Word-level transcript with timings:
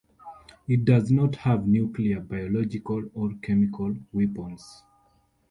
It 0.67 0.83
does 0.83 1.11
not 1.11 1.35
have 1.35 1.67
nuclear, 1.67 2.21
biological, 2.21 3.07
or 3.13 3.33
chemical 3.43 3.95
weapons. 4.11 4.81